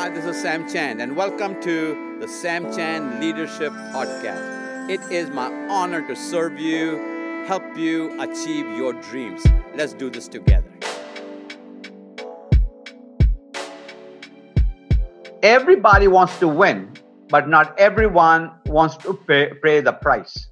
Hi, 0.00 0.08
this 0.08 0.24
is 0.24 0.40
Sam 0.40 0.66
Chand, 0.66 1.02
and 1.02 1.14
welcome 1.14 1.60
to 1.60 2.16
the 2.20 2.26
Sam 2.26 2.74
Chand 2.74 3.20
Leadership 3.20 3.70
Podcast. 3.92 4.88
It 4.88 4.98
is 5.12 5.28
my 5.28 5.52
honor 5.68 6.00
to 6.08 6.16
serve 6.16 6.58
you, 6.58 6.96
help 7.46 7.76
you 7.76 8.18
achieve 8.18 8.64
your 8.78 8.94
dreams. 8.94 9.44
Let's 9.74 9.92
do 9.92 10.08
this 10.08 10.26
together. 10.26 10.72
Everybody 15.42 16.08
wants 16.08 16.38
to 16.38 16.48
win, 16.48 16.94
but 17.28 17.46
not 17.50 17.78
everyone 17.78 18.52
wants 18.68 18.96
to 19.04 19.12
pay, 19.12 19.52
pay 19.62 19.82
the 19.82 19.92
price. 19.92 20.48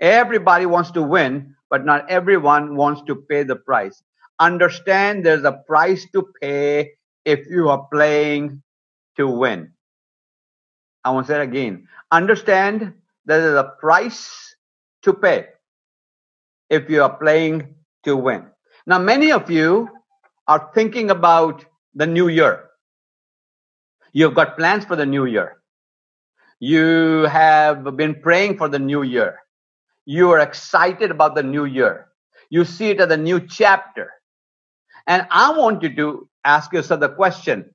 Everybody 0.00 0.64
wants 0.64 0.90
to 0.92 1.02
win, 1.02 1.54
but 1.68 1.84
not 1.84 2.08
everyone 2.08 2.74
wants 2.74 3.02
to 3.02 3.16
pay 3.16 3.42
the 3.42 3.56
price. 3.56 4.02
Understand 4.38 5.26
there's 5.26 5.44
a 5.44 5.60
price 5.66 6.06
to 6.14 6.26
pay 6.40 6.92
if 7.24 7.46
you 7.48 7.68
are 7.68 7.86
playing 7.92 8.62
to 9.16 9.28
win. 9.28 9.72
I 11.04 11.10
want 11.10 11.26
to 11.26 11.32
say 11.32 11.40
it 11.40 11.44
again. 11.44 11.88
Understand 12.10 12.94
there 13.24 13.40
is 13.40 13.54
a 13.54 13.72
price 13.80 14.54
to 15.02 15.12
pay 15.12 15.46
if 16.68 16.88
you 16.90 17.02
are 17.02 17.16
playing 17.18 17.74
to 18.04 18.16
win. 18.16 18.46
Now, 18.86 18.98
many 18.98 19.32
of 19.32 19.50
you 19.50 19.88
are 20.48 20.70
thinking 20.74 21.10
about 21.10 21.64
the 21.94 22.06
new 22.06 22.28
year. 22.28 22.70
You've 24.12 24.34
got 24.34 24.56
plans 24.56 24.84
for 24.84 24.96
the 24.96 25.06
new 25.06 25.26
year. 25.26 25.62
You 26.58 27.24
have 27.30 27.96
been 27.96 28.20
praying 28.20 28.58
for 28.58 28.68
the 28.68 28.78
new 28.78 29.02
year. 29.02 29.38
You 30.04 30.30
are 30.30 30.40
excited 30.40 31.10
about 31.10 31.34
the 31.34 31.42
new 31.42 31.64
year. 31.64 32.08
You 32.50 32.64
see 32.64 32.90
it 32.90 33.00
as 33.00 33.10
a 33.10 33.16
new 33.16 33.40
chapter. 33.46 34.10
And 35.06 35.26
I 35.30 35.56
want 35.56 35.82
you 35.82 35.94
to 35.96 36.29
ask 36.44 36.72
yourself 36.72 37.00
the 37.00 37.08
question 37.08 37.70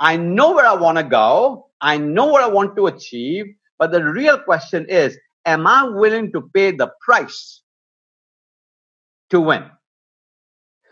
I 0.00 0.16
know 0.16 0.52
where 0.52 0.66
I 0.66 0.74
want 0.74 0.98
to 0.98 1.04
go, 1.04 1.70
I 1.80 1.98
know 1.98 2.26
what 2.26 2.42
I 2.42 2.48
want 2.48 2.76
to 2.76 2.86
achieve, 2.86 3.46
but 3.78 3.90
the 3.90 4.04
real 4.04 4.38
question 4.38 4.86
is 4.88 5.18
Am 5.44 5.66
I 5.66 5.84
willing 5.84 6.30
to 6.32 6.50
pay 6.52 6.72
the 6.72 6.90
price 7.00 7.62
to 9.30 9.40
win? 9.40 9.64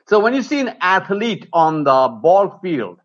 So 0.08 0.20
when 0.20 0.34
you 0.34 0.42
see 0.42 0.60
an 0.60 0.77
athlete 0.80 1.48
on 1.52 1.84
the 1.84 2.08
ball 2.22 2.58
field, 2.62 3.00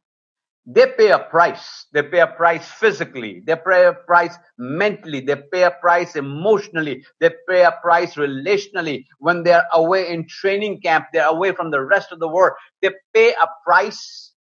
they 0.65 0.87
pay 0.97 1.09
a 1.11 1.19
price. 1.19 1.87
They 1.91 2.03
pay 2.03 2.19
a 2.19 2.27
price 2.27 2.67
physically. 2.67 3.41
They 3.47 3.55
pay 3.55 3.87
a 3.87 3.93
price 3.93 4.35
mentally. 4.57 5.21
They 5.21 5.37
pay 5.51 5.63
a 5.63 5.71
price 5.71 6.15
emotionally. 6.15 7.03
They 7.19 7.31
pay 7.49 7.63
a 7.63 7.71
price 7.81 8.15
relationally. 8.15 9.05
When 9.19 9.43
they're 9.43 9.65
away 9.73 10.09
in 10.13 10.27
training 10.27 10.81
camp, 10.81 11.05
they're 11.13 11.27
away 11.27 11.53
from 11.53 11.71
the 11.71 11.81
rest 11.81 12.11
of 12.11 12.19
the 12.19 12.27
world. 12.27 12.53
They 12.81 12.91
pay 13.13 13.31
a 13.31 13.47
price 13.65 14.33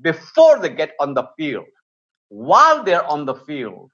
before 0.00 0.58
they 0.58 0.70
get 0.70 0.92
on 0.98 1.14
the 1.14 1.24
field. 1.36 1.66
While 2.30 2.82
they're 2.82 3.06
on 3.06 3.26
the 3.26 3.34
field, 3.34 3.90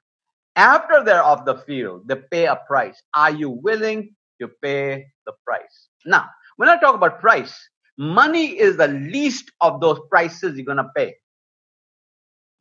after 0.55 1.03
they're 1.03 1.23
off 1.23 1.45
the 1.45 1.57
field, 1.67 2.07
they 2.07 2.17
pay 2.31 2.47
a 2.47 2.57
price. 2.67 3.03
Are 3.15 3.31
you 3.31 3.51
willing 3.51 4.15
to 4.41 4.49
pay 4.63 5.07
the 5.27 5.33
price? 5.45 5.89
Now, 6.05 6.27
when 6.57 6.69
I 6.69 6.79
talk 6.79 6.95
about 6.95 7.21
price, 7.21 7.55
money 7.99 8.59
is 8.59 8.77
the 8.77 8.89
least 8.89 9.51
of 9.61 9.81
those 9.81 9.99
prices 10.11 10.57
you're 10.57 10.65
going 10.65 10.77
to 10.79 10.91
pay. 10.95 11.15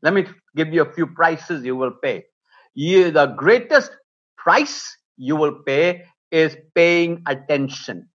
Let 0.02 0.14
me 0.14 0.26
give 0.56 0.74
you 0.74 0.84
a 0.84 0.94
few 0.94 1.08
prices 1.08 1.66
you 1.66 1.76
will 1.76 1.92
pay. 2.04 2.26
You, 2.74 3.12
the 3.12 3.28
greatest 3.28 3.92
price 4.38 4.96
you 5.18 5.36
will 5.36 5.64
pay 5.66 6.04
is 6.32 6.58
paying 6.76 7.24
attention. 7.28 8.10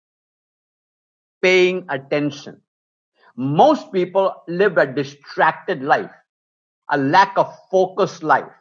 Paying 1.42 1.86
attention. 1.90 2.62
Most 3.36 3.92
people 3.94 4.34
live 4.48 4.78
a 4.78 4.86
distracted 4.86 5.82
life, 5.82 6.12
a 6.92 6.98
lack 6.98 7.38
of 7.38 7.56
focused 7.72 8.22
life, 8.22 8.52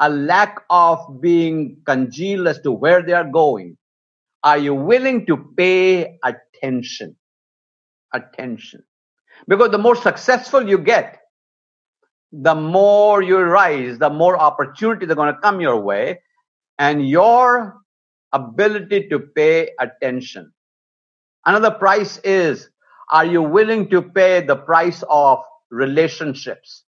a 0.00 0.10
lack 0.10 0.64
of 0.70 1.20
being 1.20 1.80
congealed 1.86 2.48
as 2.48 2.60
to 2.62 2.72
where 2.72 3.02
they 3.02 3.12
are 3.12 3.30
going. 3.30 3.76
Are 4.42 4.58
you 4.58 4.74
willing 4.74 5.24
to 5.26 5.36
pay 5.56 6.18
attention? 6.24 7.14
Attention. 8.12 8.82
Because 9.46 9.70
the 9.70 9.78
more 9.78 9.94
successful 9.96 10.68
you 10.68 10.78
get, 10.78 11.21
the 12.32 12.54
more 12.54 13.22
you 13.22 13.38
rise, 13.38 13.98
the 13.98 14.08
more 14.10 14.38
opportunities 14.38 15.10
are 15.10 15.14
going 15.14 15.32
to 15.32 15.40
come 15.40 15.60
your 15.60 15.78
way, 15.78 16.20
and 16.78 17.08
your 17.08 17.76
ability 18.32 19.08
to 19.08 19.18
pay 19.20 19.70
attention. 19.78 20.50
Another 21.44 21.70
price 21.70 22.18
is 22.24 22.70
are 23.10 23.26
you 23.26 23.42
willing 23.42 23.90
to 23.90 24.00
pay 24.00 24.40
the 24.40 24.56
price 24.56 25.04
of 25.10 25.38
relationships? 25.70 26.84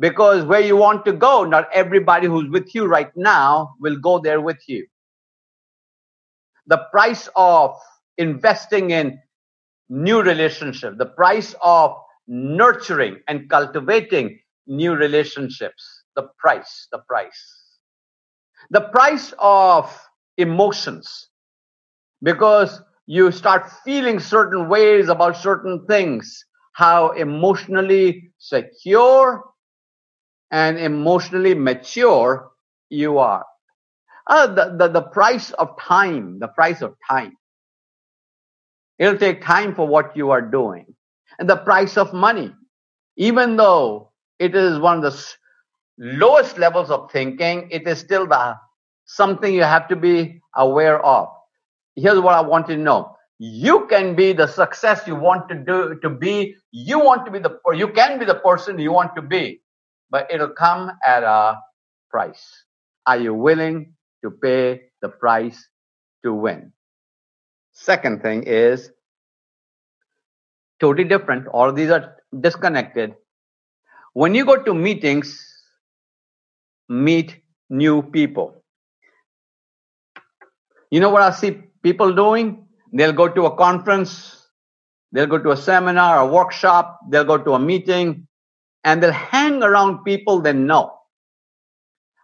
Because 0.00 0.44
where 0.44 0.60
you 0.60 0.76
want 0.76 1.04
to 1.04 1.12
go, 1.12 1.44
not 1.44 1.68
everybody 1.72 2.26
who's 2.26 2.50
with 2.50 2.74
you 2.74 2.86
right 2.86 3.16
now 3.16 3.76
will 3.80 3.96
go 3.96 4.18
there 4.18 4.40
with 4.40 4.58
you. 4.66 4.84
The 6.66 6.78
price 6.90 7.28
of 7.36 7.76
investing 8.18 8.90
in 8.90 9.20
new 9.88 10.22
relationships, 10.22 10.96
the 10.98 11.06
price 11.06 11.54
of 11.62 11.94
nurturing 12.26 13.18
and 13.28 13.48
cultivating 13.48 14.40
new 14.66 14.94
relationships, 14.94 16.04
the 16.16 16.28
price, 16.38 16.88
the 16.92 16.98
price. 17.08 17.78
The 18.70 18.82
price 18.82 19.34
of 19.38 19.94
emotions. 20.38 21.28
Because 22.22 22.80
you 23.06 23.30
start 23.30 23.70
feeling 23.84 24.18
certain 24.18 24.68
ways 24.68 25.08
about 25.08 25.36
certain 25.36 25.84
things, 25.86 26.44
how 26.72 27.10
emotionally 27.10 28.32
secure 28.38 29.44
and 30.50 30.78
emotionally 30.78 31.54
mature 31.54 32.50
you 32.88 33.18
are. 33.18 33.44
Uh, 34.26 34.46
the, 34.46 34.76
the, 34.78 34.88
the 34.88 35.02
price 35.02 35.50
of 35.52 35.78
time, 35.78 36.38
the 36.38 36.48
price 36.48 36.80
of 36.80 36.94
time. 37.08 37.36
It'll 38.98 39.18
take 39.18 39.42
time 39.42 39.74
for 39.74 39.86
what 39.86 40.16
you 40.16 40.30
are 40.30 40.40
doing. 40.40 40.86
And 41.38 41.50
the 41.50 41.56
price 41.56 41.96
of 41.96 42.14
money. 42.14 42.54
Even 43.16 43.56
though 43.56 44.12
it 44.44 44.54
is 44.54 44.78
one 44.78 45.04
of 45.04 45.12
the 45.12 45.26
lowest 45.98 46.58
levels 46.58 46.90
of 46.90 47.10
thinking, 47.10 47.68
it 47.70 47.86
is 47.86 47.98
still 47.98 48.26
the 48.26 48.56
something 49.06 49.54
you 49.54 49.62
have 49.62 49.88
to 49.88 49.96
be 49.96 50.40
aware 50.56 51.04
of 51.04 51.28
here's 51.96 52.20
what 52.20 52.34
I 52.34 52.40
want 52.40 52.68
you 52.68 52.76
to 52.76 52.82
know. 52.82 53.16
You 53.38 53.86
can 53.86 54.14
be 54.14 54.32
the 54.32 54.46
success 54.46 55.02
you 55.06 55.16
want 55.16 55.48
to 55.48 55.54
do 55.54 55.98
to 56.02 56.10
be. 56.10 56.54
You 56.70 56.98
want 56.98 57.24
to 57.26 57.32
be 57.32 57.38
the 57.38 57.58
you 57.74 57.88
can 57.88 58.18
be 58.18 58.24
the 58.24 58.36
person 58.36 58.78
you 58.78 58.92
want 58.92 59.14
to 59.16 59.22
be, 59.22 59.60
but 60.10 60.30
it'll 60.30 60.50
come 60.50 60.92
at 61.04 61.22
a 61.22 61.58
price. 62.10 62.64
Are 63.06 63.16
you 63.16 63.34
willing 63.34 63.92
to 64.22 64.30
pay 64.30 64.82
the 65.02 65.08
price 65.08 65.68
to 66.24 66.32
win? 66.32 66.72
Second 67.72 68.22
thing 68.22 68.44
is 68.44 68.90
totally 70.80 71.08
different. 71.08 71.48
All 71.48 71.72
these 71.72 71.90
are 71.90 72.16
disconnected. 72.40 73.14
When 74.14 74.32
you 74.34 74.44
go 74.46 74.62
to 74.62 74.72
meetings, 74.72 75.44
meet 76.88 77.36
new 77.68 78.00
people. 78.00 78.62
You 80.90 81.00
know 81.00 81.10
what 81.10 81.22
I 81.22 81.32
see 81.32 81.50
people 81.82 82.14
doing? 82.14 82.68
They'll 82.92 83.12
go 83.12 83.28
to 83.28 83.46
a 83.46 83.56
conference, 83.56 84.46
they'll 85.10 85.26
go 85.26 85.38
to 85.38 85.50
a 85.50 85.56
seminar, 85.56 86.20
a 86.20 86.26
workshop, 86.26 87.00
they'll 87.10 87.24
go 87.24 87.38
to 87.38 87.54
a 87.54 87.58
meeting, 87.58 88.28
and 88.84 89.02
they'll 89.02 89.10
hang 89.10 89.64
around 89.64 90.04
people 90.04 90.40
they 90.40 90.52
know. 90.52 90.96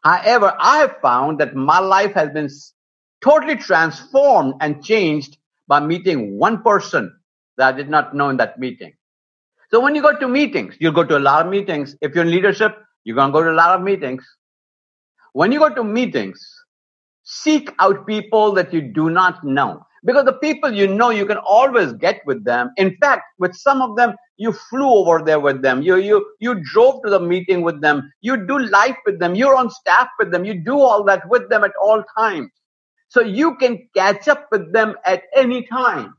However, 0.05 0.55
I 0.61 0.89
found 1.03 1.41
that 1.41 1.57
my 1.57 1.81
life 1.81 2.13
has 2.15 2.31
been 2.31 2.49
totally 3.21 3.57
transformed 3.57 4.55
and 4.61 4.85
changed 4.85 5.39
by 5.67 5.81
meeting 5.81 6.39
one 6.39 6.63
person 6.63 7.19
that 7.57 7.75
I 7.75 7.77
did 7.77 7.91
not 7.91 8.15
know 8.15 8.29
in 8.29 8.37
that 8.37 8.61
meeting. 8.61 8.93
So 9.71 9.79
when 9.79 9.95
you 9.95 10.03
go 10.03 10.17
to 10.19 10.27
meetings, 10.27 10.75
you'll 10.81 10.93
go 10.93 11.05
to 11.05 11.17
a 11.17 11.21
lot 11.21 11.47
of 11.47 11.51
meetings. 11.51 11.97
If 12.01 12.15
you're 12.15 12.25
in 12.25 12.31
leadership, 12.31 12.77
you're 13.05 13.15
going 13.15 13.29
to 13.29 13.33
go 13.33 13.45
to 13.45 13.53
a 13.53 13.53
lot 13.53 13.79
of 13.79 13.83
meetings. 13.85 14.27
When 15.33 15.53
you 15.53 15.61
go 15.61 15.73
to 15.73 15.85
meetings, 15.85 16.45
seek 17.23 17.73
out 17.79 18.05
people 18.05 18.53
that 18.55 18.75
you 18.75 18.81
do 18.81 19.11
not 19.11 19.45
know. 19.45 19.87
Because 20.05 20.25
the 20.25 20.33
people 20.33 20.73
you 20.73 20.89
know 20.89 21.11
you 21.11 21.25
can 21.25 21.37
always 21.37 21.93
get 21.93 22.23
with 22.27 22.45
them. 22.45 22.71
In 22.79 22.97
fact 23.01 23.23
with 23.39 23.55
some 23.55 23.83
of 23.83 23.97
them 23.97 24.15
you 24.39 24.53
flew 24.53 24.89
over 24.89 25.23
there 25.23 25.39
with 25.39 25.63
them. 25.63 25.83
You 25.83 25.97
you 25.97 26.27
you 26.41 26.63
drove 26.73 27.03
to 27.05 27.11
the 27.11 27.21
meeting 27.21 27.61
with 27.61 27.83
them. 27.83 28.11
You 28.23 28.47
do 28.47 28.59
life 28.59 28.97
with 29.05 29.21
them. 29.21 29.35
You're 29.35 29.57
on 29.57 29.71
staff 29.71 30.09
with 30.19 30.33
them. 30.33 30.45
You 30.45 30.55
do 30.55 30.81
all 30.81 31.05
that 31.05 31.29
with 31.29 31.51
them 31.51 31.65
at 31.65 31.73
all 31.81 32.03
times. 32.19 32.51
So 33.09 33.21
you 33.21 33.57
can 33.57 33.89
catch 33.95 34.27
up 34.27 34.49
with 34.51 34.73
them 34.73 34.95
at 35.05 35.25
any 35.37 35.67
time 35.67 36.15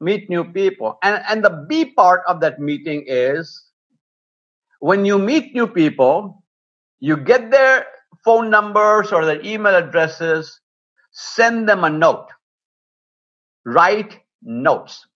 meet 0.00 0.30
new 0.30 0.44
people 0.44 0.98
and 1.02 1.22
and 1.28 1.44
the 1.44 1.66
b 1.68 1.84
part 1.84 2.22
of 2.26 2.40
that 2.40 2.58
meeting 2.58 3.04
is 3.06 3.66
when 4.80 5.04
you 5.04 5.18
meet 5.18 5.54
new 5.54 5.66
people 5.66 6.42
you 7.00 7.16
get 7.16 7.50
their 7.50 7.86
phone 8.24 8.50
numbers 8.50 9.12
or 9.12 9.24
their 9.24 9.44
email 9.44 9.74
addresses, 9.74 10.60
send 11.12 11.68
them 11.68 11.84
a 11.84 11.90
note. 11.90 12.28
Write 13.64 14.20
notes. 14.42 15.06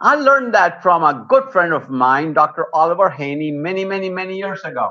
I 0.00 0.16
learned 0.16 0.54
that 0.54 0.82
from 0.82 1.04
a 1.04 1.26
good 1.28 1.50
friend 1.52 1.72
of 1.72 1.90
mine, 1.90 2.32
Dr. 2.32 2.66
Oliver 2.74 3.10
Haney, 3.10 3.50
many, 3.52 3.84
many, 3.84 4.08
many 4.08 4.36
years 4.36 4.60
ago. 4.64 4.90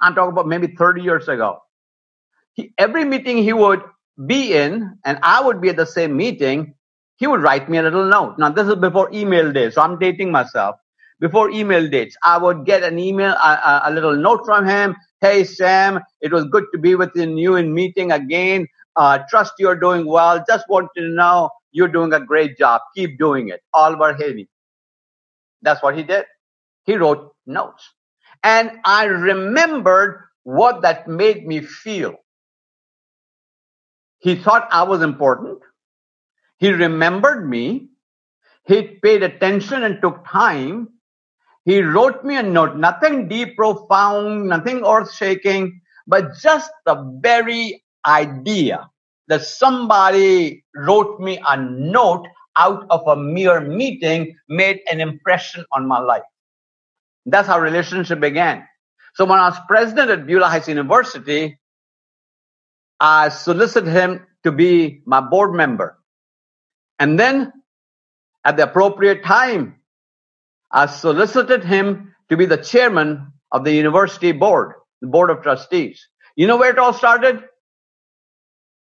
I'm 0.00 0.14
talking 0.14 0.32
about 0.32 0.48
maybe 0.48 0.68
30 0.68 1.02
years 1.02 1.28
ago. 1.28 1.60
He, 2.54 2.72
every 2.78 3.04
meeting 3.04 3.38
he 3.38 3.52
would 3.52 3.82
be 4.26 4.54
in, 4.54 4.98
and 5.04 5.18
I 5.22 5.42
would 5.42 5.60
be 5.60 5.68
at 5.68 5.76
the 5.76 5.86
same 5.86 6.16
meeting, 6.16 6.74
he 7.22 7.28
would 7.28 7.40
write 7.40 7.68
me 7.68 7.78
a 7.78 7.82
little 7.82 8.04
note. 8.04 8.36
Now, 8.36 8.48
this 8.48 8.66
is 8.66 8.74
before 8.74 9.08
email 9.14 9.52
days, 9.52 9.76
so 9.76 9.82
I'm 9.82 9.96
dating 9.96 10.32
myself. 10.32 10.74
Before 11.20 11.50
email 11.50 11.88
dates, 11.88 12.16
I 12.24 12.36
would 12.36 12.66
get 12.66 12.82
an 12.82 12.98
email, 12.98 13.30
a, 13.30 13.82
a, 13.84 13.92
little 13.92 14.16
note 14.16 14.44
from 14.44 14.66
him. 14.66 14.96
Hey, 15.20 15.44
Sam, 15.44 16.00
it 16.20 16.32
was 16.32 16.46
good 16.46 16.64
to 16.72 16.80
be 16.80 16.96
with 16.96 17.12
you 17.14 17.54
in 17.54 17.72
meeting 17.72 18.10
again. 18.10 18.66
Uh, 18.96 19.20
trust 19.30 19.52
you're 19.60 19.78
doing 19.78 20.04
well. 20.04 20.42
Just 20.48 20.68
want 20.68 20.88
to 20.96 21.02
know 21.10 21.48
you're 21.70 21.86
doing 21.86 22.12
a 22.12 22.18
great 22.18 22.58
job. 22.58 22.80
Keep 22.96 23.20
doing 23.20 23.50
it. 23.50 23.60
Oliver 23.72 24.14
Haney. 24.14 24.48
That's 25.62 25.80
what 25.80 25.96
he 25.96 26.02
did. 26.02 26.24
He 26.86 26.96
wrote 26.96 27.36
notes. 27.46 27.88
And 28.42 28.80
I 28.84 29.04
remembered 29.04 30.24
what 30.42 30.82
that 30.82 31.06
made 31.06 31.46
me 31.46 31.60
feel. 31.60 32.16
He 34.18 34.34
thought 34.34 34.66
I 34.72 34.82
was 34.82 35.02
important. 35.02 35.60
He 36.62 36.70
remembered 36.70 37.50
me. 37.50 37.88
He 38.66 38.82
paid 39.02 39.24
attention 39.24 39.82
and 39.82 40.00
took 40.00 40.24
time. 40.24 40.90
He 41.64 41.82
wrote 41.82 42.24
me 42.24 42.36
a 42.36 42.42
note, 42.44 42.76
nothing 42.76 43.26
deep, 43.26 43.56
profound, 43.56 44.46
nothing 44.48 44.86
earth 44.86 45.12
shaking, 45.12 45.80
but 46.06 46.36
just 46.40 46.70
the 46.86 47.18
very 47.20 47.82
idea 48.06 48.88
that 49.26 49.42
somebody 49.42 50.64
wrote 50.76 51.18
me 51.18 51.42
a 51.44 51.56
note 51.56 52.28
out 52.56 52.86
of 52.90 53.08
a 53.08 53.16
mere 53.16 53.60
meeting 53.60 54.36
made 54.48 54.82
an 54.88 55.00
impression 55.00 55.64
on 55.72 55.88
my 55.88 55.98
life. 55.98 56.22
That's 57.26 57.48
how 57.48 57.58
relationship 57.58 58.20
began. 58.20 58.64
So 59.14 59.24
when 59.24 59.40
I 59.40 59.48
was 59.48 59.58
president 59.66 60.10
at 60.10 60.26
Beulah 60.28 60.48
Heights 60.48 60.68
University, 60.68 61.58
I 63.00 63.30
solicited 63.30 63.92
him 63.92 64.24
to 64.44 64.52
be 64.52 65.02
my 65.06 65.20
board 65.20 65.54
member. 65.54 65.98
And 67.02 67.18
then 67.18 67.52
at 68.44 68.56
the 68.56 68.62
appropriate 68.62 69.24
time, 69.24 69.74
I 70.70 70.86
solicited 70.86 71.64
him 71.64 72.14
to 72.28 72.36
be 72.36 72.46
the 72.46 72.56
chairman 72.58 73.32
of 73.50 73.64
the 73.64 73.72
university 73.72 74.30
board, 74.30 74.74
the 75.00 75.08
board 75.08 75.28
of 75.28 75.42
trustees. 75.42 76.06
You 76.36 76.46
know 76.46 76.56
where 76.56 76.70
it 76.70 76.78
all 76.78 76.92
started? 76.92 77.42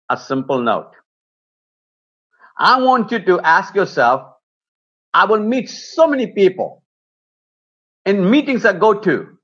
A 0.10 0.18
simple 0.18 0.62
note. 0.62 0.92
I 2.58 2.82
want 2.82 3.12
you 3.14 3.20
to 3.20 3.40
ask 3.40 3.74
yourself, 3.76 4.24
I 5.14 5.24
will 5.24 5.40
meet 5.40 5.70
so 5.70 6.06
many 6.06 6.28
people 6.28 6.84
in 8.06 8.30
meetings 8.30 8.66
I 8.66 8.74
go 8.74 8.94
to. 8.94 9.38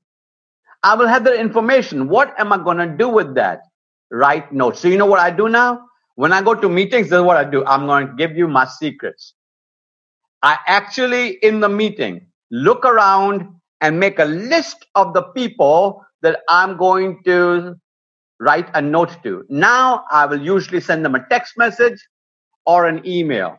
I 0.82 0.94
will 0.94 1.08
have 1.08 1.24
their 1.24 1.40
information. 1.40 2.10
What 2.10 2.38
am 2.38 2.52
I 2.52 2.58
going 2.58 2.76
to 2.76 2.96
do 2.98 3.08
with 3.08 3.34
that? 3.36 3.60
write 4.10 4.52
notes. 4.52 4.80
So 4.80 4.88
you 4.88 4.98
know 4.98 5.06
what 5.06 5.20
I 5.20 5.30
do 5.30 5.48
now? 5.48 5.82
When 6.18 6.32
I 6.32 6.42
go 6.42 6.52
to 6.52 6.68
meetings, 6.68 7.10
this 7.10 7.18
is 7.18 7.22
what 7.22 7.36
I 7.36 7.44
do. 7.44 7.64
I'm 7.64 7.86
going 7.86 8.08
to 8.08 8.12
give 8.14 8.36
you 8.36 8.48
my 8.48 8.64
secrets. 8.66 9.34
I 10.42 10.58
actually, 10.66 11.38
in 11.42 11.60
the 11.60 11.68
meeting, 11.68 12.26
look 12.50 12.84
around 12.84 13.46
and 13.82 14.00
make 14.00 14.18
a 14.18 14.24
list 14.24 14.84
of 14.96 15.14
the 15.14 15.22
people 15.36 16.04
that 16.22 16.40
I'm 16.48 16.76
going 16.76 17.22
to 17.22 17.76
write 18.40 18.68
a 18.74 18.82
note 18.82 19.22
to. 19.22 19.44
Now 19.48 20.06
I 20.10 20.26
will 20.26 20.42
usually 20.42 20.80
send 20.80 21.04
them 21.04 21.14
a 21.14 21.24
text 21.28 21.56
message 21.56 22.00
or 22.66 22.86
an 22.86 23.00
email. 23.06 23.56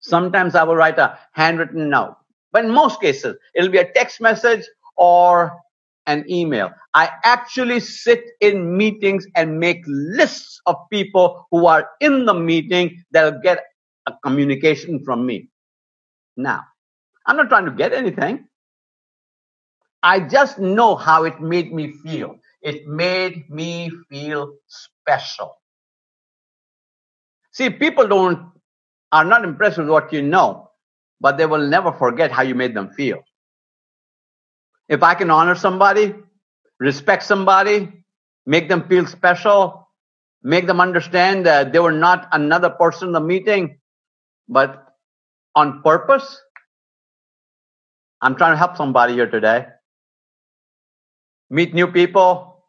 Sometimes 0.00 0.56
I 0.56 0.64
will 0.64 0.74
write 0.74 0.98
a 0.98 1.16
handwritten 1.30 1.88
note. 1.88 2.16
But 2.50 2.64
in 2.64 2.72
most 2.72 3.00
cases, 3.00 3.36
it'll 3.54 3.70
be 3.70 3.78
a 3.78 3.92
text 3.92 4.20
message 4.20 4.66
or 4.96 5.56
an 6.06 6.24
email. 6.30 6.70
I 6.94 7.10
actually 7.24 7.80
sit 7.80 8.24
in 8.40 8.76
meetings 8.76 9.26
and 9.36 9.58
make 9.60 9.82
lists 9.86 10.60
of 10.66 10.76
people 10.90 11.46
who 11.50 11.66
are 11.66 11.88
in 12.00 12.24
the 12.26 12.34
meeting 12.34 13.02
that'll 13.12 13.40
get 13.42 13.64
a 14.06 14.12
communication 14.24 15.04
from 15.04 15.26
me. 15.26 15.48
Now, 16.36 16.62
I'm 17.26 17.36
not 17.36 17.48
trying 17.48 17.66
to 17.66 17.72
get 17.72 17.92
anything. 17.92 18.46
I 20.02 20.20
just 20.20 20.58
know 20.58 20.94
how 20.96 21.24
it 21.24 21.40
made 21.40 21.72
me 21.72 21.92
feel. 22.04 22.36
It 22.62 22.86
made 22.86 23.50
me 23.50 23.90
feel 24.10 24.54
special. 24.68 25.56
See, 27.52 27.70
people 27.70 28.06
don't 28.08 28.52
are 29.12 29.24
not 29.24 29.44
impressed 29.44 29.78
with 29.78 29.88
what 29.88 30.12
you 30.12 30.22
know, 30.22 30.70
but 31.20 31.38
they 31.38 31.46
will 31.46 31.66
never 31.66 31.92
forget 31.92 32.30
how 32.32 32.42
you 32.42 32.54
made 32.54 32.74
them 32.74 32.90
feel. 32.90 33.20
If 34.88 35.02
I 35.02 35.14
can 35.14 35.30
honor 35.30 35.54
somebody, 35.54 36.14
respect 36.78 37.24
somebody, 37.24 37.92
make 38.46 38.68
them 38.68 38.88
feel 38.88 39.06
special, 39.06 39.88
make 40.42 40.66
them 40.66 40.80
understand 40.80 41.46
that 41.46 41.72
they 41.72 41.78
were 41.78 41.92
not 41.92 42.28
another 42.32 42.70
person 42.70 43.08
in 43.08 43.12
the 43.12 43.20
meeting, 43.20 43.78
but 44.48 44.86
on 45.54 45.82
purpose, 45.82 46.40
I'm 48.20 48.36
trying 48.36 48.52
to 48.52 48.58
help 48.58 48.76
somebody 48.76 49.14
here 49.14 49.28
today. 49.28 49.66
Meet 51.50 51.74
new 51.74 51.88
people, 51.88 52.64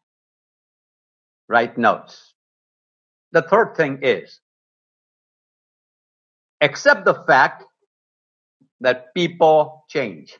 write 1.47 1.77
notes. 1.77 2.33
The 3.31 3.41
third 3.41 3.75
thing 3.75 3.99
is 4.01 4.39
accept 6.61 7.05
the 7.05 7.13
fact 7.13 7.63
that 8.81 9.13
people 9.13 9.85
change. 9.89 10.37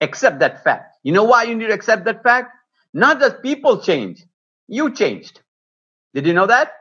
Accept 0.00 0.38
that 0.40 0.62
fact. 0.62 0.96
You 1.02 1.12
know 1.12 1.24
why 1.24 1.44
you 1.44 1.54
need 1.54 1.66
to 1.66 1.72
accept 1.72 2.04
that 2.04 2.22
fact? 2.22 2.52
Not 2.94 3.20
that 3.20 3.42
people 3.42 3.80
change, 3.80 4.24
you 4.66 4.94
changed. 4.94 5.40
Did 6.14 6.26
you 6.26 6.32
know 6.32 6.46
that? 6.46 6.72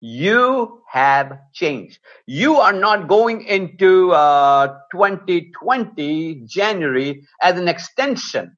You 0.00 0.82
have 0.88 1.38
changed. 1.52 1.98
You 2.26 2.56
are 2.56 2.72
not 2.72 3.08
going 3.08 3.42
into 3.42 4.12
uh, 4.12 4.78
2020 4.92 6.42
January 6.46 7.26
as 7.42 7.58
an 7.58 7.66
extension 7.66 8.56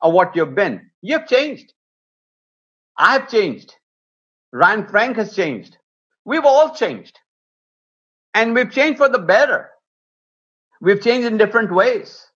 of 0.00 0.14
what 0.14 0.34
you've 0.34 0.54
been. 0.54 0.90
You've 1.02 1.26
changed. 1.26 1.74
I've 2.96 3.28
changed. 3.28 3.74
Ryan 4.52 4.88
Frank 4.88 5.16
has 5.16 5.34
changed. 5.34 5.76
We've 6.24 6.44
all 6.44 6.74
changed. 6.74 7.18
And 8.34 8.54
we've 8.54 8.70
changed 8.70 8.98
for 8.98 9.08
the 9.08 9.18
better. 9.18 9.70
We've 10.80 11.02
changed 11.02 11.26
in 11.26 11.36
different 11.36 11.72
ways. 11.72 12.26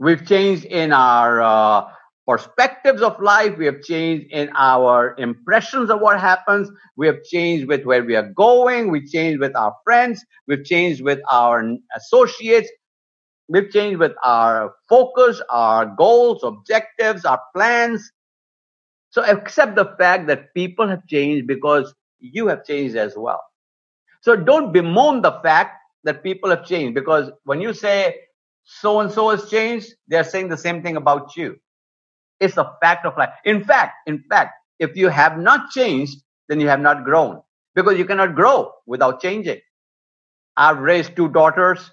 We've 0.00 0.26
changed 0.26 0.64
in 0.64 0.92
our 0.94 1.42
uh, 1.42 1.92
perspectives 2.26 3.02
of 3.02 3.20
life. 3.20 3.58
We 3.58 3.66
have 3.66 3.82
changed 3.82 4.28
in 4.30 4.48
our 4.56 5.14
impressions 5.18 5.90
of 5.90 6.00
what 6.00 6.18
happens. 6.18 6.70
We 6.96 7.06
have 7.06 7.22
changed 7.24 7.68
with 7.68 7.84
where 7.84 8.02
we 8.02 8.16
are 8.16 8.32
going. 8.34 8.90
We 8.90 9.06
changed 9.06 9.40
with 9.40 9.54
our 9.54 9.74
friends. 9.84 10.24
We've 10.48 10.64
changed 10.64 11.02
with 11.02 11.20
our 11.30 11.62
associates. 11.94 12.70
We've 13.50 13.68
changed 13.70 13.98
with 13.98 14.12
our 14.24 14.72
focus, 14.88 15.42
our 15.50 15.84
goals, 15.84 16.44
objectives, 16.44 17.26
our 17.26 17.40
plans. 17.54 18.10
So 19.10 19.22
accept 19.22 19.76
the 19.76 19.94
fact 19.98 20.28
that 20.28 20.54
people 20.54 20.88
have 20.88 21.06
changed 21.08 21.46
because 21.46 21.92
you 22.20 22.46
have 22.46 22.64
changed 22.64 22.96
as 22.96 23.14
well. 23.18 23.42
So 24.22 24.34
don't 24.34 24.72
bemoan 24.72 25.20
the 25.20 25.40
fact 25.42 25.76
that 26.04 26.22
people 26.22 26.48
have 26.48 26.64
changed 26.64 26.94
because 26.94 27.30
when 27.44 27.60
you 27.60 27.74
say 27.74 28.14
so 28.64 29.00
and 29.00 29.10
so 29.10 29.30
has 29.30 29.50
changed, 29.50 29.94
they're 30.08 30.24
saying 30.24 30.48
the 30.48 30.56
same 30.56 30.82
thing 30.82 30.96
about 30.96 31.36
you. 31.36 31.56
It's 32.40 32.56
a 32.56 32.72
fact 32.82 33.04
of 33.06 33.16
life. 33.18 33.30
In 33.44 33.64
fact, 33.64 33.94
in 34.06 34.24
fact, 34.30 34.54
if 34.78 34.96
you 34.96 35.08
have 35.08 35.38
not 35.38 35.70
changed, 35.70 36.18
then 36.48 36.60
you 36.60 36.68
have 36.68 36.80
not 36.80 37.04
grown 37.04 37.40
because 37.74 37.98
you 37.98 38.04
cannot 38.04 38.34
grow 38.34 38.72
without 38.86 39.20
changing. 39.20 39.60
I've 40.56 40.78
raised 40.78 41.16
two 41.16 41.28
daughters. 41.28 41.90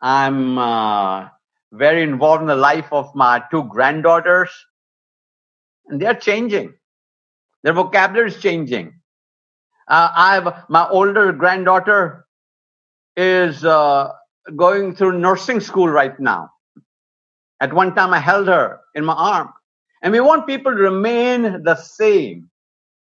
I'm 0.00 0.58
uh, 0.58 1.28
very 1.72 2.02
involved 2.02 2.42
in 2.42 2.48
the 2.48 2.56
life 2.56 2.92
of 2.92 3.14
my 3.14 3.42
two 3.50 3.64
granddaughters, 3.64 4.50
and 5.88 6.00
they're 6.00 6.14
changing. 6.14 6.74
Their 7.62 7.72
vocabulary 7.72 8.28
is 8.28 8.40
changing. 8.40 8.94
Uh, 9.88 10.10
I 10.14 10.34
have 10.34 10.64
my 10.68 10.88
older 10.88 11.32
granddaughter 11.32 12.26
is 13.16 13.64
uh, 13.64 14.12
going 14.56 14.94
through 14.94 15.18
nursing 15.18 15.60
school 15.60 15.88
right 15.88 16.18
now. 16.18 16.50
At 17.60 17.72
one 17.72 17.94
time, 17.94 18.12
I 18.12 18.18
held 18.18 18.48
her 18.48 18.80
in 18.94 19.04
my 19.04 19.14
arm. 19.14 19.52
And 20.02 20.12
we 20.12 20.20
want 20.20 20.46
people 20.46 20.72
to 20.72 20.78
remain 20.78 21.62
the 21.62 21.76
same. 21.76 22.50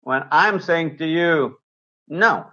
When 0.03 0.25
I'm 0.31 0.61
saying 0.61 0.99
to 0.99 1.07
you, 1.07 1.59
no, 2.09 2.47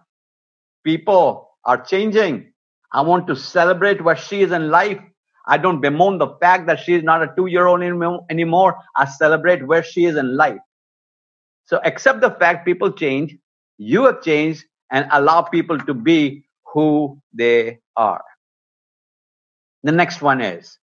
people 0.85 1.49
are 1.65 1.81
changing. 1.81 2.53
I 2.93 3.01
want 3.01 3.27
to 3.27 3.35
celebrate 3.35 4.01
where 4.03 4.15
she 4.15 4.41
is 4.41 4.51
in 4.51 4.69
life. 4.69 4.99
I 5.45 5.57
don't 5.57 5.81
bemoan 5.81 6.19
the 6.19 6.35
fact 6.39 6.67
that 6.67 6.79
she 6.79 6.93
is 6.93 7.03
not 7.03 7.23
a 7.23 7.33
two 7.35 7.47
year 7.47 7.65
old 7.65 7.81
anymore. 7.81 8.77
I 8.95 9.05
celebrate 9.05 9.65
where 9.65 9.83
she 9.83 10.05
is 10.05 10.15
in 10.15 10.37
life. 10.37 10.59
So 11.65 11.79
accept 11.83 12.21
the 12.21 12.31
fact 12.31 12.65
people 12.65 12.91
change, 12.91 13.35
you 13.77 14.05
have 14.05 14.21
changed, 14.21 14.63
and 14.91 15.07
allow 15.11 15.41
people 15.41 15.77
to 15.79 15.93
be 15.93 16.45
who 16.73 17.21
they 17.33 17.79
are. 17.95 18.23
The 19.83 19.91
next 19.91 20.21
one 20.21 20.41
is 20.41 20.77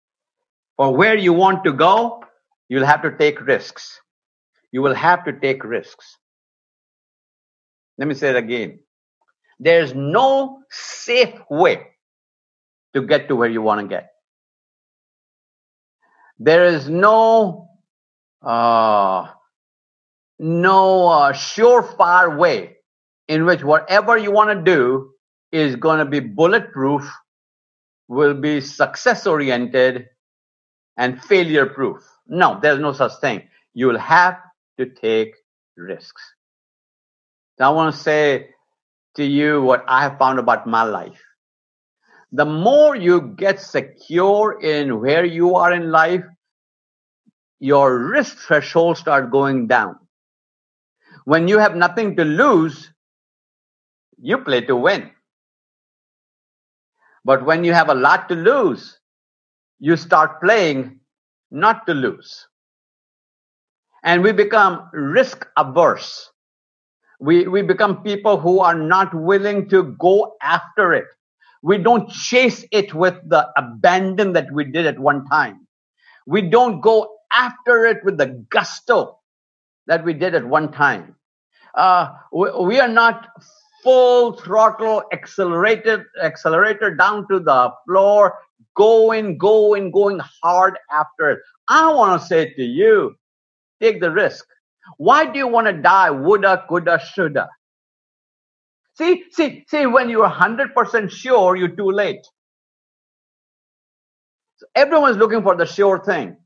for 0.77 0.95
where 0.95 1.15
you 1.17 1.33
want 1.33 1.63
to 1.63 1.73
go, 1.73 2.23
you'll 2.69 2.85
have 2.85 3.01
to 3.03 3.17
take 3.17 3.39
risks. 3.41 3.99
You 4.71 4.81
will 4.81 4.95
have 4.95 5.23
to 5.25 5.33
take 5.33 5.63
risks. 5.63 6.17
Let 7.97 8.07
me 8.07 8.15
say 8.15 8.29
it 8.29 8.35
again. 8.35 8.79
There's 9.59 9.93
no 9.93 10.59
safe 10.69 11.35
way 11.49 11.87
to 12.93 13.01
get 13.01 13.27
to 13.27 13.35
where 13.35 13.49
you 13.49 13.61
want 13.61 13.81
to 13.81 13.87
get. 13.87 14.09
There 16.39 16.65
is 16.65 16.89
no 16.89 17.69
uh, 18.41 19.27
no 20.39 21.07
uh, 21.07 21.33
surefire 21.33 22.37
way 22.37 22.77
in 23.27 23.45
which 23.45 23.63
whatever 23.63 24.17
you 24.17 24.31
want 24.31 24.49
to 24.49 24.61
do 24.63 25.11
is 25.51 25.75
going 25.75 25.99
to 25.99 26.05
be 26.05 26.19
bulletproof, 26.19 27.09
will 28.13 28.33
be 28.33 28.61
success 28.61 29.27
oriented, 29.27 30.07
and 30.97 31.21
failure 31.23 31.65
proof. 31.65 32.03
No, 32.27 32.59
there's 32.61 32.79
no 32.79 32.93
such 32.93 33.13
thing. 33.19 33.47
You 33.73 33.87
will 33.87 33.99
have 33.99 34.37
to 34.77 34.85
take 34.85 35.35
risks. 35.75 36.21
I 37.59 37.69
want 37.69 37.93
to 37.93 38.01
say 38.01 38.49
to 39.15 39.23
you 39.23 39.61
what 39.61 39.83
I 39.87 40.03
have 40.03 40.17
found 40.17 40.39
about 40.39 40.67
my 40.67 40.83
life. 40.83 41.21
The 42.31 42.45
more 42.45 42.95
you 42.95 43.33
get 43.37 43.59
secure 43.59 44.59
in 44.61 44.99
where 44.99 45.23
you 45.23 45.55
are 45.55 45.71
in 45.71 45.91
life, 45.91 46.23
your 47.59 47.97
risk 47.97 48.37
threshold 48.37 48.97
start 48.97 49.31
going 49.31 49.67
down. 49.67 49.97
When 51.25 51.47
you 51.47 51.59
have 51.59 51.75
nothing 51.75 52.15
to 52.17 52.25
lose, 52.25 52.91
you 54.19 54.39
play 54.39 54.61
to 54.61 54.75
win. 54.75 55.11
But 57.25 57.45
when 57.45 57.63
you 57.63 57.73
have 57.73 57.89
a 57.89 57.93
lot 57.95 58.27
to 58.29 58.35
lose, 58.35 58.99
you 59.79 59.95
start 59.97 60.41
playing 60.41 60.99
not 61.51 61.85
to 61.87 61.93
lose. 61.93 62.47
And 64.03 64.21
we 64.21 64.31
become 64.33 64.89
risk 64.93 65.47
averse. 65.57 66.29
We, 67.19 67.47
we 67.47 67.61
become 67.61 68.03
people 68.03 68.37
who 68.37 68.59
are 68.59 68.75
not 68.75 69.13
willing 69.13 69.69
to 69.69 69.95
go 69.99 70.35
after 70.41 70.93
it. 70.93 71.05
We 71.61 71.77
don't 71.77 72.09
chase 72.09 72.65
it 72.71 72.93
with 72.93 73.15
the 73.29 73.47
abandon 73.57 74.33
that 74.33 74.51
we 74.51 74.65
did 74.65 74.85
at 74.85 74.99
one 74.99 75.25
time. 75.27 75.65
We 76.27 76.41
don't 76.41 76.81
go 76.81 77.17
after 77.31 77.85
it 77.85 78.03
with 78.03 78.17
the 78.17 78.45
gusto 78.49 79.19
that 79.87 80.03
we 80.03 80.13
did 80.13 80.35
at 80.35 80.45
one 80.45 80.71
time. 80.71 81.15
Uh, 81.75 82.09
we, 82.33 82.51
we 82.65 82.79
are 82.81 82.89
not 82.89 83.29
full 83.83 84.33
throttle 84.33 85.03
accelerated 85.11 86.03
accelerator 86.21 86.95
down 86.95 87.27
to 87.27 87.39
the 87.39 87.71
floor 87.85 88.39
going 88.75 89.37
going 89.37 89.91
going 89.91 90.19
hard 90.41 90.77
after 90.91 91.31
it. 91.31 91.39
I 91.67 91.93
want 91.93 92.21
to 92.21 92.27
say 92.27 92.53
to 92.53 92.63
you 92.63 93.15
take 93.81 94.01
the 94.01 94.11
risk. 94.11 94.45
Why 94.97 95.25
do 95.25 95.37
you 95.37 95.47
want 95.47 95.67
to 95.67 95.73
die? 95.73 96.09
Woulda 96.09 96.65
coulda 96.67 96.99
shoulda. 96.99 97.49
See 98.97 99.25
see 99.31 99.65
see 99.67 99.85
when 99.85 100.09
you're 100.09 100.29
100% 100.29 101.11
sure 101.11 101.55
you're 101.55 101.75
too 101.75 101.91
late. 101.91 102.25
So 104.57 104.67
everyone's 104.75 105.17
looking 105.17 105.41
for 105.43 105.55
the 105.55 105.65
sure 105.65 106.03
thing. 106.03 106.37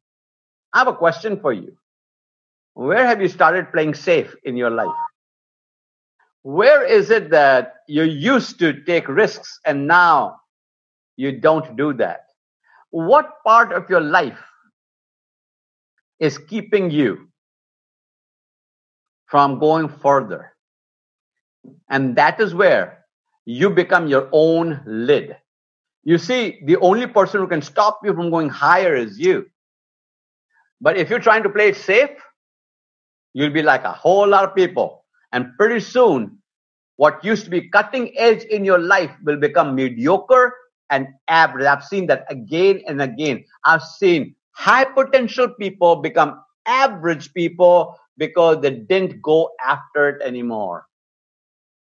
I 0.74 0.80
have 0.80 0.88
a 0.88 0.94
question 0.94 1.40
for 1.40 1.54
you. 1.54 1.78
Where 2.74 3.06
have 3.06 3.22
you 3.22 3.28
started 3.28 3.72
playing 3.72 3.96
safe 3.96 4.36
in 4.44 4.56
your 4.56 4.70
life 4.70 5.07
where 6.48 6.86
is 6.86 7.10
it 7.10 7.30
that 7.30 7.74
you 7.90 8.04
used 8.04 8.58
to 8.58 8.72
take 8.86 9.10
risks 9.10 9.60
and 9.66 9.86
now 9.86 10.40
you 11.18 11.42
don't 11.42 11.76
do 11.76 11.92
that? 11.96 12.22
What 12.90 13.44
part 13.46 13.74
of 13.74 13.90
your 13.90 14.00
life 14.00 14.40
is 16.22 16.38
keeping 16.38 16.90
you 16.90 17.28
from 19.26 19.60
going 19.60 19.90
further? 19.90 20.54
And 21.90 22.16
that 22.16 22.40
is 22.40 22.56
where 22.56 23.04
you 23.44 23.70
become 23.70 24.08
your 24.08 24.30
own 24.32 24.82
lid. 24.86 25.36
You 26.06 26.18
see, 26.18 26.62
the 26.64 26.78
only 26.78 27.08
person 27.08 27.42
who 27.42 27.48
can 27.48 27.62
stop 27.62 28.00
you 28.06 28.14
from 28.14 28.30
going 28.30 28.48
higher 28.48 28.96
is 28.96 29.20
you. 29.20 29.48
But 30.80 30.96
if 30.96 31.10
you're 31.10 31.20
trying 31.20 31.44
to 31.44 31.50
play 31.50 31.68
it 31.68 31.76
safe, 31.76 32.12
you'll 33.34 33.52
be 33.52 33.64
like 33.64 33.84
a 33.84 33.92
whole 33.92 34.26
lot 34.26 34.46
of 34.46 34.56
people 34.56 35.04
and 35.34 35.56
pretty 35.58 35.80
soon, 35.80 36.37
what 36.98 37.24
used 37.24 37.46
to 37.46 37.50
be 37.50 37.70
cutting 37.70 38.12
edge 38.18 38.44
in 38.44 38.66
your 38.66 38.80
life 38.80 39.12
will 39.24 39.38
become 39.38 39.76
mediocre 39.76 40.54
and 40.90 41.08
average. 41.28 41.66
I've 41.66 41.84
seen 41.84 42.08
that 42.08 42.26
again 42.30 42.82
and 42.88 43.02
again. 43.02 43.46
I've 43.64 43.84
seen 43.84 44.36
high 44.52 44.86
potential 44.86 45.50
people 45.50 45.98
become 45.98 46.42
average 46.66 47.34
people 47.34 47.96
because 48.18 48.62
they 48.62 48.72
didn't 48.72 49.22
go 49.22 49.52
after 49.66 50.10
it 50.10 50.22
anymore. 50.22 50.86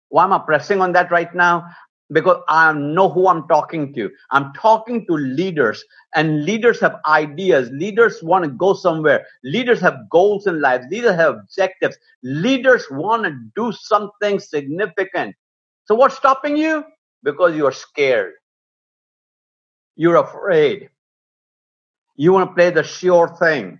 Why 0.09 0.25
am 0.25 0.33
I 0.33 0.39
pressing 0.39 0.81
on 0.81 0.91
that 0.93 1.11
right 1.11 1.33
now? 1.33 1.65
Because 2.11 2.41
I 2.47 2.71
know 2.73 3.09
who 3.09 3.27
I'm 3.27 3.47
talking 3.47 3.93
to. 3.95 4.09
I'm 4.31 4.53
talking 4.53 5.05
to 5.07 5.13
leaders, 5.13 5.83
and 6.15 6.45
leaders 6.45 6.79
have 6.81 6.97
ideas. 7.07 7.69
Leaders 7.71 8.21
want 8.21 8.45
to 8.45 8.51
go 8.51 8.73
somewhere. 8.73 9.25
Leaders 9.43 9.79
have 9.81 10.09
goals 10.11 10.47
in 10.47 10.61
life. 10.61 10.83
Leaders 10.91 11.15
have 11.15 11.35
objectives. 11.35 11.97
Leaders 12.23 12.85
want 12.91 13.23
to 13.23 13.35
do 13.55 13.71
something 13.71 14.39
significant. 14.39 15.35
So, 15.85 15.95
what's 15.95 16.15
stopping 16.15 16.57
you? 16.57 16.83
Because 17.23 17.55
you're 17.55 17.71
scared. 17.71 18.33
You're 19.95 20.17
afraid. 20.17 20.89
You 22.15 22.33
want 22.33 22.49
to 22.49 22.55
play 22.55 22.69
the 22.69 22.83
sure 22.83 23.35
thing. 23.39 23.79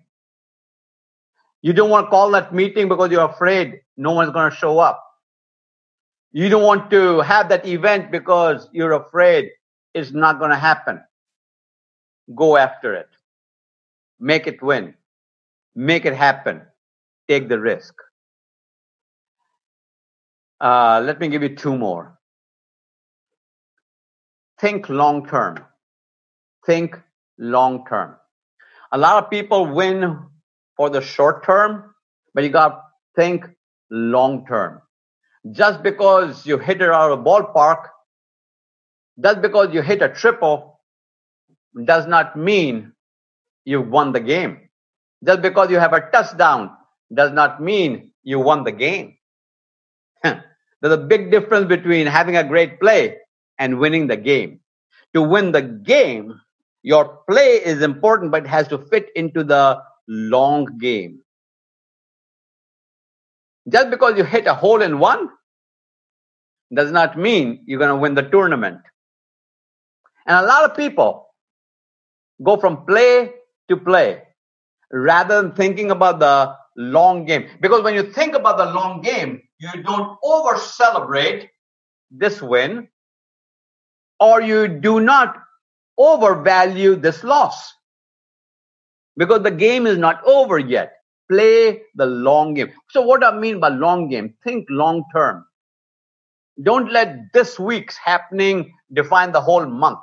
You 1.62 1.74
don't 1.74 1.89
want 1.89 2.08
to 2.08 2.10
call 2.10 2.32
that 2.32 2.53
meeting 2.53 2.89
because 2.89 3.12
you're 3.12 3.29
afraid 3.29 3.82
no 3.98 4.12
one's 4.12 4.32
going 4.32 4.51
to 4.51 4.55
show 4.55 4.79
up. 4.79 5.04
You 6.36 6.50
don't 6.50 6.63
want 6.63 6.92
to 6.92 7.22
have 7.22 7.48
that 7.48 7.65
event 7.65 8.12
because 8.12 8.68
you're 8.74 8.92
afraid 8.92 9.51
it's 9.94 10.12
not 10.12 10.38
going 10.38 10.51
to 10.51 10.58
happen. 10.58 11.01
Go 12.36 12.58
after 12.58 12.94
it. 12.94 13.08
Make 14.20 14.46
it 14.46 14.62
win. 14.62 14.96
Make 15.75 16.04
it 16.04 16.13
happen. 16.13 16.62
Take 17.30 17.48
the 17.48 17.58
risk. 17.58 17.94
Uh, 20.60 21.01
let 21.06 21.22
me 21.22 21.30
give 21.30 21.42
you 21.42 21.56
two 21.56 21.77
more. 21.77 22.20
Think 24.60 24.89
long 24.89 25.25
term. 25.25 25.63
Think 26.65 26.98
long 27.38 27.86
term. 27.88 28.18
A 28.92 28.98
lot 28.98 29.24
of 29.24 29.30
people 29.30 29.68
win 29.68 30.20
for 30.75 30.89
the 30.89 31.00
short 31.00 31.46
term, 31.46 31.96
but 32.34 32.44
you 32.44 32.50
got 32.50 32.68
to 32.68 32.82
think 33.15 33.46
long 33.89 34.46
term 34.46 34.82
just 35.52 35.84
because 35.84 36.46
you 36.46 36.58
hit 36.58 36.82
it 36.82 36.90
out 36.90 37.12
of 37.12 37.20
a 37.20 37.24
ballpark, 37.24 37.88
just 39.24 39.42
because 39.42 39.74
you 39.74 39.82
hit 39.82 40.02
a 40.02 40.10
triple, 40.10 40.80
does 41.86 42.08
not 42.08 42.38
mean 42.38 42.94
you 43.66 43.82
won 43.82 44.12
the 44.12 44.20
game. 44.20 44.70
Just 45.24 45.42
because 45.42 45.70
you 45.70 45.80
have 45.80 45.94
a 45.94 46.10
touchdown 46.12 46.72
does 47.14 47.32
not 47.32 47.62
mean 47.62 48.12
you 48.24 48.40
won 48.40 48.64
the 48.64 48.72
game. 48.72 49.18
There's 50.24 50.94
a 50.94 50.98
big 50.98 51.32
difference 51.32 51.68
between 51.68 52.08
having 52.08 52.38
a 52.38 52.44
great 52.44 52.80
play 52.80 53.18
and 53.60 53.80
winning 53.80 54.08
the 54.08 54.18
game. 54.18 54.60
To 55.14 55.22
win 55.22 55.52
the 55.52 55.62
game, 55.62 56.40
your 56.84 57.20
play 57.30 57.64
is 57.64 57.82
important, 57.82 58.32
but 58.32 58.44
it 58.46 58.50
has 58.50 58.68
to 58.70 58.78
fit 58.78 59.10
into 59.16 59.44
the 59.44 59.82
long 60.08 60.78
game. 60.78 61.22
Just 63.70 63.90
because 63.90 64.18
you 64.18 64.24
hit 64.24 64.46
a 64.46 64.54
hole 64.54 64.82
in 64.82 65.00
one 65.00 65.30
does 66.74 66.91
not 66.91 67.17
mean 67.17 67.63
you're 67.65 67.79
going 67.79 67.89
to 67.89 67.95
win 67.95 68.15
the 68.15 68.24
tournament. 68.24 68.79
And 70.25 70.38
a 70.38 70.48
lot 70.48 70.69
of 70.69 70.75
people 70.75 71.27
go 72.43 72.57
from 72.57 72.86
play 72.86 73.31
to 73.69 73.77
play 73.77 74.24
rather 74.91 75.41
than 75.41 75.53
thinking 75.53 75.91
about 75.91 76.19
the 76.19 76.55
long 76.75 77.25
game. 77.25 77.48
Because 77.62 77.84
when 77.84 77.93
you 77.93 78.12
think 78.12 78.36
about 78.36 78.57
the 78.57 78.65
long 78.65 79.01
game, 79.01 79.41
you 79.60 79.84
don't 79.84 80.17
over 80.24 80.57
celebrate 80.57 81.50
this 82.12 82.41
win 82.41 82.88
or 84.19 84.41
you 84.41 84.67
do 84.67 85.00
not 85.00 85.38
overvalue 85.98 86.95
this 86.95 87.24
loss 87.24 87.74
because 89.17 89.43
the 89.43 89.51
game 89.51 89.88
is 89.88 89.98
not 89.98 90.24
over 90.25 90.60
yet. 90.60 90.93
Play 91.29 91.81
the 91.95 92.05
long 92.05 92.53
game. 92.53 92.72
So, 92.91 93.01
what 93.01 93.24
I 93.24 93.36
mean 93.38 93.60
by 93.60 93.69
long 93.69 94.10
game, 94.10 94.36
think 94.43 94.67
long 94.69 95.03
term. 95.15 95.45
Don't 96.63 96.91
let 96.91 97.33
this 97.33 97.59
week's 97.59 97.97
happening 97.97 98.74
define 98.93 99.31
the 99.31 99.41
whole 99.41 99.65
month. 99.65 100.00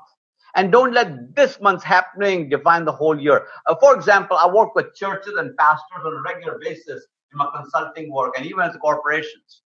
And 0.57 0.73
don't 0.73 0.93
let 0.93 1.35
this 1.37 1.61
month's 1.61 1.85
happening 1.85 2.49
define 2.51 2.85
the 2.85 2.93
whole 2.93 3.21
year. 3.21 3.47
Uh, 3.67 3.77
for 3.81 3.95
example, 3.97 4.37
I 4.37 4.49
work 4.49 4.75
with 4.75 4.95
churches 4.95 5.35
and 5.39 5.57
pastors 5.57 6.03
on 6.05 6.13
a 6.15 6.23
regular 6.23 6.59
basis 6.63 7.07
in 7.33 7.39
my 7.39 7.49
consulting 7.57 8.13
work 8.13 8.35
and 8.37 8.47
even 8.47 8.61
as 8.61 8.77
corporations. 8.83 9.59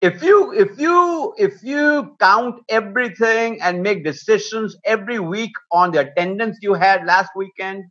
if 0.00 0.22
you 0.22 0.52
if 0.52 0.78
you 0.78 1.34
if 1.38 1.62
you 1.62 2.14
count 2.20 2.60
everything 2.68 3.60
and 3.62 3.82
make 3.82 4.04
decisions 4.04 4.76
every 4.84 5.18
week 5.18 5.50
on 5.72 5.90
the 5.90 6.00
attendance 6.00 6.58
you 6.62 6.74
had 6.74 7.04
last 7.04 7.30
weekend 7.34 7.84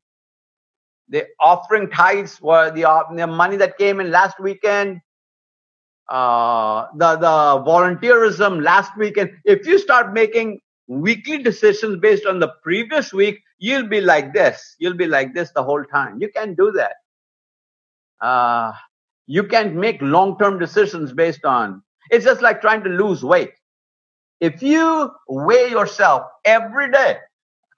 the 1.09 1.25
offering 1.41 1.89
tithes 1.91 2.41
were 2.41 2.71
the, 2.71 2.85
uh, 2.85 3.03
the 3.15 3.27
money 3.27 3.57
that 3.57 3.77
came 3.77 3.99
in 3.99 4.11
last 4.11 4.39
weekend 4.39 4.99
uh, 6.09 6.87
the 6.95 7.15
the 7.17 7.63
volunteerism 7.71 8.61
last 8.61 8.91
weekend 8.97 9.31
if 9.45 9.65
you 9.65 9.77
start 9.79 10.13
making 10.13 10.59
weekly 10.87 11.41
decisions 11.41 11.99
based 11.99 12.25
on 12.25 12.39
the 12.39 12.49
previous 12.63 13.13
week 13.13 13.39
you'll 13.59 13.87
be 13.87 14.01
like 14.01 14.33
this 14.33 14.75
you'll 14.79 14.97
be 15.05 15.07
like 15.07 15.33
this 15.33 15.51
the 15.55 15.63
whole 15.63 15.83
time 15.85 16.19
you 16.19 16.29
can't 16.29 16.57
do 16.57 16.71
that 16.71 16.95
uh, 18.21 18.71
you 19.27 19.43
can't 19.43 19.75
make 19.75 20.01
long-term 20.01 20.59
decisions 20.59 21.13
based 21.13 21.45
on 21.45 21.81
it's 22.11 22.25
just 22.25 22.41
like 22.41 22.61
trying 22.61 22.83
to 22.83 22.89
lose 22.89 23.23
weight. 23.23 23.51
If 24.41 24.61
you 24.61 25.11
weigh 25.29 25.69
yourself 25.69 26.23
every 26.43 26.91
day, 26.91 27.17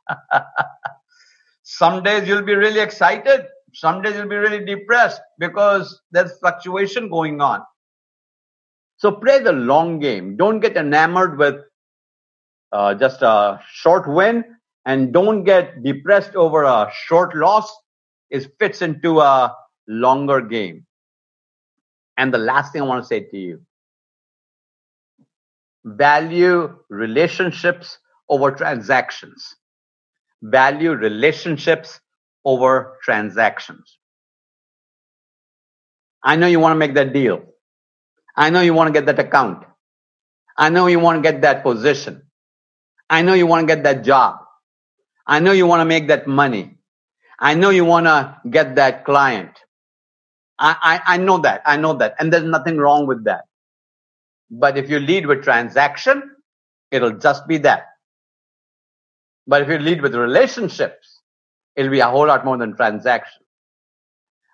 some 1.64 2.04
days 2.04 2.28
you'll 2.28 2.42
be 2.42 2.56
really 2.56 2.80
excited, 2.80 3.46
some 3.74 4.02
days 4.02 4.16
you'll 4.16 4.30
be 4.30 4.36
really 4.36 4.66
depressed 4.66 5.22
because 5.40 6.02
there's 6.12 6.38
fluctuation 6.40 7.10
going 7.10 7.42
on. 7.42 7.62
So 9.04 9.12
play 9.12 9.40
the 9.40 9.52
long 9.52 10.00
game. 10.00 10.38
Don't 10.38 10.62
get 10.62 10.78
enamored 10.78 11.38
with 11.38 11.56
uh, 12.72 12.94
just 12.94 13.22
a 13.22 13.60
short 13.70 14.08
win 14.08 14.46
and 14.86 15.12
don't 15.12 15.44
get 15.44 15.84
depressed 15.84 16.38
over 16.38 16.64
a 16.64 16.90
short 17.08 17.36
loss. 17.36 17.70
It 18.30 18.48
fits 18.60 18.82
into 18.82 19.20
a 19.20 19.54
longer 19.90 20.40
game. 20.40 20.86
And 22.16 22.34
the 22.34 22.38
last 22.38 22.72
thing 22.72 22.82
I 22.82 22.86
want 22.86 23.04
to 23.04 23.08
say 23.08 23.20
to 23.30 23.38
you 23.38 23.62
value 25.84 26.74
relationships 26.88 27.98
over 28.30 28.52
transactions. 28.52 29.54
Value 30.44 30.94
relationships 30.94 32.00
over 32.46 32.98
transactions. 33.04 33.98
I 36.24 36.38
know 36.38 36.48
you 36.48 36.62
want 36.62 36.72
to 36.72 36.80
make 36.80 36.94
that 36.94 37.12
deal. 37.12 37.53
I 38.38 38.50
know 38.52 38.62
you 38.62 38.74
want 38.74 38.90
to 38.90 38.94
get 38.94 39.06
that 39.08 39.20
account. 39.20 39.66
I 40.58 40.70
know 40.70 40.88
you 40.88 41.00
want 41.00 41.24
to 41.24 41.32
get 41.32 41.42
that 41.44 41.64
position. 41.64 42.24
I 43.10 43.22
know 43.24 43.34
you 43.34 43.48
want 43.48 43.68
to 43.68 43.76
get 43.76 43.84
that 43.86 44.04
job. 44.04 44.38
I 45.28 45.40
know 45.40 45.52
you 45.54 45.68
want 45.68 45.82
to 45.82 45.86
make 45.86 46.08
that 46.10 46.28
money. 46.28 46.78
I 47.40 47.56
know 47.56 47.72
you 47.72 47.86
want 47.86 48.08
to 48.08 48.38
get 48.50 48.76
that 48.76 49.06
client. 49.06 49.52
I, 50.60 51.02
I, 51.06 51.16
I 51.16 51.18
know 51.18 51.40
that. 51.40 51.62
I 51.66 51.78
know 51.78 51.94
that. 51.96 52.16
And 52.20 52.34
there's 52.34 52.44
nothing 52.46 52.78
wrong 52.78 53.08
with 53.08 53.26
that. 53.26 53.46
But 54.52 54.78
if 54.78 54.90
you 54.90 55.00
lead 55.00 55.28
with 55.28 55.44
transaction, 55.44 56.24
it'll 56.92 57.18
just 57.20 57.48
be 57.48 57.60
that. 57.60 57.88
But 59.48 59.64
if 59.64 59.70
you 59.70 59.80
lead 59.80 60.02
with 60.02 60.16
relationships, 60.16 61.22
it'll 61.76 61.92
be 61.92 62.02
a 62.02 62.10
whole 62.10 62.28
lot 62.28 62.46
more 62.46 62.58
than 62.58 62.76
transaction. 62.76 63.44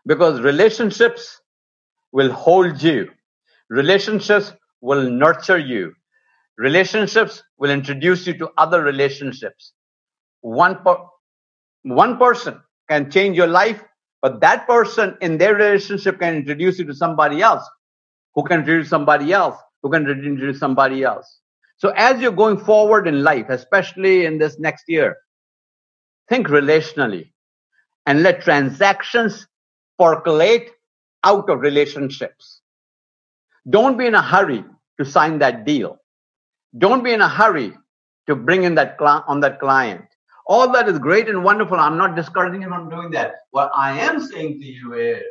Because 0.05 0.41
relationships 0.41 1.41
will 2.12 2.31
hold 2.31 2.81
you. 2.83 3.12
Relationships 3.69 4.53
will 4.81 5.09
nurture 5.09 5.57
you. 5.59 5.93
Relationships 6.57 7.43
will 7.57 7.71
introduce 7.71 8.27
you 8.27 8.38
to 8.38 8.49
other 8.57 8.83
relationships. 8.83 9.73
One, 10.41 10.77
per- 10.83 11.05
one 11.83 12.17
person 12.17 12.61
can 12.89 13.11
change 13.11 13.38
your 13.38 13.47
life, 13.47 13.81
but 14.21 14.41
that 14.41 14.67
person 14.67 15.17
in 15.21 15.38
their 15.38 15.55
relationship 15.55 16.19
can 16.19 16.35
introduce 16.35 16.79
you 16.79 16.85
to 16.85 16.93
somebody 16.95 17.41
else 17.41 17.67
who 18.35 18.43
can 18.43 18.59
introduce 18.61 18.89
somebody 18.89 19.33
else 19.33 19.57
who 19.81 19.89
can 19.89 20.07
introduce 20.07 20.59
somebody 20.59 21.03
else. 21.03 21.39
So 21.77 21.93
as 21.95 22.21
you're 22.21 22.31
going 22.31 22.57
forward 22.57 23.07
in 23.07 23.23
life, 23.23 23.47
especially 23.49 24.25
in 24.25 24.38
this 24.38 24.59
next 24.59 24.85
year, 24.88 25.17
think 26.29 26.47
relationally 26.47 27.31
and 28.05 28.23
let 28.23 28.41
transactions 28.41 29.47
percolate 29.97 30.71
out 31.23 31.49
of 31.49 31.62
relationships. 31.62 32.62
Don't 33.69 33.97
be 33.97 34.08
in 34.08 34.15
a 34.15 34.21
hurry 34.21 34.63
to 34.99 35.05
sign 35.05 35.39
that 35.39 35.65
deal. 35.65 35.97
Don't 36.77 37.03
be 37.03 37.13
in 37.13 37.21
a 37.21 37.29
hurry 37.29 37.73
to 38.27 38.36
bring 38.36 38.63
in 38.63 38.75
that 38.75 38.95
cl- 38.99 39.23
on 39.27 39.39
that 39.41 39.60
client. 39.60 40.05
All 40.47 40.71
that 40.71 40.88
is 40.88 40.97
great 40.97 41.29
and 41.29 41.43
wonderful. 41.43 41.77
I'm 41.77 41.97
not 41.97 42.15
discouraging 42.15 42.62
you 42.62 42.69
from 42.69 42.89
doing 42.89 43.12
that. 43.12 43.34
What 43.51 43.71
I 43.75 43.99
am 43.99 44.21
saying 44.21 44.60
to 44.60 44.65
you 44.65 44.93
is 44.93 45.23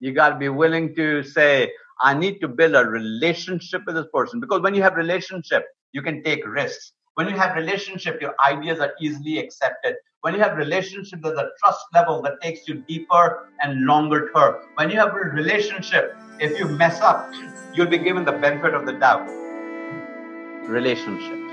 you 0.00 0.12
got 0.12 0.30
to 0.30 0.36
be 0.36 0.48
willing 0.48 0.94
to 0.96 1.22
say, 1.22 1.70
I 2.00 2.14
need 2.14 2.40
to 2.40 2.48
build 2.48 2.74
a 2.74 2.84
relationship 2.84 3.82
with 3.86 3.94
this 3.94 4.06
person 4.12 4.40
because 4.40 4.60
when 4.60 4.74
you 4.74 4.82
have 4.82 4.94
relationship, 4.96 5.64
you 5.92 6.02
can 6.02 6.22
take 6.22 6.46
risks. 6.46 6.92
When 7.14 7.28
you 7.28 7.36
have 7.36 7.54
relationship, 7.54 8.20
your 8.20 8.34
ideas 8.44 8.80
are 8.80 8.92
easily 9.00 9.38
accepted. 9.38 9.94
When 10.22 10.34
you 10.34 10.40
have 10.40 10.56
relationship, 10.56 11.20
there's 11.22 11.38
a 11.38 11.50
trust 11.60 11.84
level 11.94 12.20
that 12.22 12.40
takes 12.42 12.66
you 12.66 12.82
deeper 12.88 13.48
and 13.62 13.86
longer 13.86 14.32
term. 14.34 14.56
When 14.74 14.90
you 14.90 14.98
have 14.98 15.10
a 15.10 15.18
relationship, 15.18 16.16
if 16.40 16.58
you 16.58 16.66
mess 16.66 17.00
up, 17.00 17.32
you'll 17.72 17.86
be 17.86 17.98
given 17.98 18.24
the 18.24 18.32
benefit 18.32 18.74
of 18.74 18.84
the 18.84 18.94
doubt. 18.94 19.28
Relationships. 20.68 21.43